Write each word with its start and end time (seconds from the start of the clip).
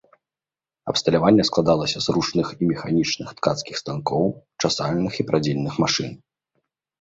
Абсталяванне 0.93 1.43
складалася 1.49 1.97
з 2.05 2.15
ручных 2.15 2.47
і 2.61 2.69
механічных 2.71 3.29
ткацкіх 3.41 3.75
станкоў, 3.83 4.25
часальных 4.65 5.13
і 5.21 5.27
прадзільных 5.29 5.73
машын. 5.87 6.09